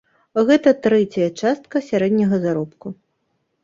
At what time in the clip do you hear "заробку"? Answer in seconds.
2.45-2.87